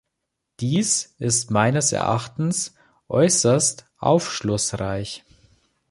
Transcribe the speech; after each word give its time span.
Dies 0.61 1.13
ist 1.19 1.51
meines 1.51 1.91
Erachtens 1.91 2.73
äußerst 3.07 3.85
aufschlussreich. 3.99 5.23